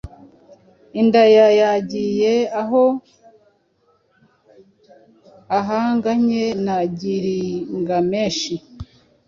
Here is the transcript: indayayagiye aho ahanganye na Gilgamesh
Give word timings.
indayayagiye 1.01 2.33
aho 2.61 2.83
ahanganye 5.59 6.45
na 6.65 6.77
Gilgamesh 6.99 8.43